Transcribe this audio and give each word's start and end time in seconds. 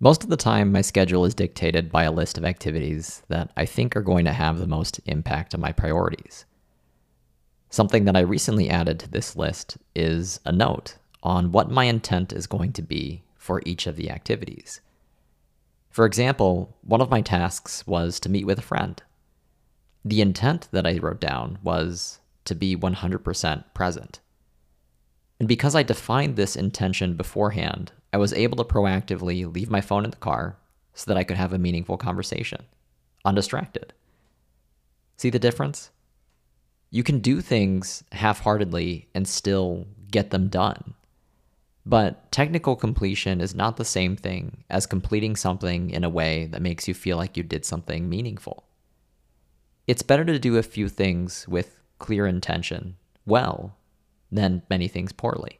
Most 0.00 0.22
of 0.22 0.30
the 0.30 0.36
time, 0.36 0.70
my 0.70 0.80
schedule 0.80 1.24
is 1.24 1.34
dictated 1.34 1.90
by 1.90 2.04
a 2.04 2.12
list 2.12 2.38
of 2.38 2.44
activities 2.44 3.22
that 3.28 3.50
I 3.56 3.66
think 3.66 3.96
are 3.96 4.02
going 4.02 4.24
to 4.26 4.32
have 4.32 4.58
the 4.58 4.66
most 4.66 5.00
impact 5.06 5.54
on 5.54 5.60
my 5.60 5.72
priorities. 5.72 6.44
Something 7.68 8.04
that 8.04 8.16
I 8.16 8.20
recently 8.20 8.70
added 8.70 9.00
to 9.00 9.10
this 9.10 9.34
list 9.34 9.76
is 9.96 10.38
a 10.44 10.52
note 10.52 10.96
on 11.24 11.50
what 11.50 11.70
my 11.70 11.84
intent 11.84 12.32
is 12.32 12.46
going 12.46 12.72
to 12.74 12.82
be 12.82 13.24
for 13.36 13.60
each 13.66 13.88
of 13.88 13.96
the 13.96 14.08
activities. 14.08 14.80
For 15.90 16.06
example, 16.06 16.76
one 16.82 17.00
of 17.00 17.10
my 17.10 17.20
tasks 17.20 17.84
was 17.84 18.20
to 18.20 18.28
meet 18.28 18.46
with 18.46 18.60
a 18.60 18.62
friend. 18.62 19.02
The 20.04 20.20
intent 20.20 20.68
that 20.70 20.86
I 20.86 20.98
wrote 20.98 21.20
down 21.20 21.58
was 21.64 22.20
to 22.44 22.54
be 22.54 22.76
100% 22.76 23.64
present. 23.74 24.20
And 25.38 25.48
because 25.48 25.74
I 25.74 25.82
defined 25.82 26.36
this 26.36 26.56
intention 26.56 27.14
beforehand, 27.14 27.92
I 28.12 28.16
was 28.16 28.32
able 28.32 28.56
to 28.56 28.64
proactively 28.64 29.52
leave 29.52 29.70
my 29.70 29.80
phone 29.80 30.04
in 30.04 30.10
the 30.10 30.16
car 30.16 30.56
so 30.94 31.04
that 31.08 31.16
I 31.16 31.24
could 31.24 31.36
have 31.36 31.52
a 31.52 31.58
meaningful 31.58 31.96
conversation, 31.96 32.64
undistracted. 33.24 33.92
See 35.16 35.30
the 35.30 35.38
difference? 35.38 35.90
You 36.90 37.02
can 37.02 37.20
do 37.20 37.40
things 37.40 38.02
half 38.12 38.40
heartedly 38.40 39.08
and 39.14 39.28
still 39.28 39.86
get 40.10 40.30
them 40.30 40.48
done. 40.48 40.94
But 41.86 42.30
technical 42.32 42.76
completion 42.76 43.40
is 43.40 43.54
not 43.54 43.76
the 43.76 43.84
same 43.84 44.16
thing 44.16 44.64
as 44.68 44.86
completing 44.86 45.36
something 45.36 45.90
in 45.90 46.04
a 46.04 46.10
way 46.10 46.46
that 46.46 46.62
makes 46.62 46.88
you 46.88 46.94
feel 46.94 47.16
like 47.16 47.36
you 47.36 47.42
did 47.42 47.64
something 47.64 48.08
meaningful. 48.08 48.64
It's 49.86 50.02
better 50.02 50.24
to 50.24 50.38
do 50.38 50.56
a 50.56 50.62
few 50.62 50.88
things 50.88 51.46
with 51.48 51.80
clear 51.98 52.26
intention 52.26 52.96
well 53.24 53.77
than 54.30 54.62
many 54.68 54.88
things 54.88 55.12
poorly. 55.12 55.58